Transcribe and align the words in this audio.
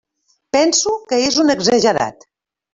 Penso 0.57 0.95
que 1.13 1.21
és 1.27 1.39
un 1.45 1.55
exagerat. 1.57 2.29